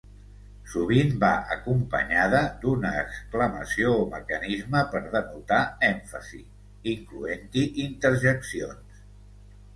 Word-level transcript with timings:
Sovint 0.75 1.11
va 1.23 1.27
acompanyada 1.55 2.39
d'una 2.63 2.93
exclamació 3.01 3.91
o 3.99 4.07
mecanisme 4.15 4.83
per 4.95 5.03
denotar 5.17 5.61
èmfasi, 5.91 6.43
incloent-hi 6.95 7.69
interjeccions. 7.87 9.07